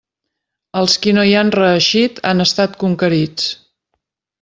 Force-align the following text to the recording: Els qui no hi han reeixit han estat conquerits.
Els 0.81 0.95
qui 1.03 1.13
no 1.19 1.27
hi 1.33 1.37
han 1.43 1.53
reeixit 1.57 2.25
han 2.33 2.45
estat 2.49 2.77
conquerits. 2.87 3.51